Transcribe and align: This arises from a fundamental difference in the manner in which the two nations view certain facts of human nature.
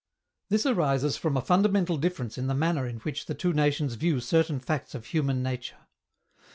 This 0.49 0.65
arises 0.65 1.15
from 1.15 1.37
a 1.37 1.41
fundamental 1.43 1.95
difference 1.95 2.35
in 2.39 2.47
the 2.47 2.55
manner 2.55 2.87
in 2.87 3.01
which 3.01 3.27
the 3.27 3.35
two 3.35 3.53
nations 3.53 3.93
view 3.93 4.19
certain 4.19 4.59
facts 4.59 4.95
of 4.95 5.05
human 5.05 5.43
nature. 5.43 5.85